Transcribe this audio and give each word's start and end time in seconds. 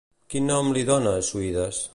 Quin 0.33 0.47
nom 0.51 0.71
li 0.77 0.83
dona 0.89 1.15
Suides? 1.31 1.87